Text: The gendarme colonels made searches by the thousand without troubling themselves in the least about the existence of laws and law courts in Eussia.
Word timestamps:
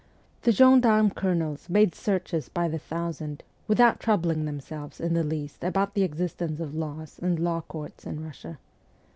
The 0.41 0.51
gendarme 0.51 1.11
colonels 1.11 1.69
made 1.69 1.93
searches 1.93 2.49
by 2.49 2.67
the 2.67 2.79
thousand 2.79 3.43
without 3.67 3.99
troubling 3.99 4.45
themselves 4.45 4.99
in 4.99 5.13
the 5.13 5.23
least 5.23 5.63
about 5.63 5.93
the 5.93 6.01
existence 6.01 6.59
of 6.59 6.73
laws 6.73 7.19
and 7.21 7.37
law 7.37 7.61
courts 7.61 8.07
in 8.07 8.17
Eussia. 8.17 8.57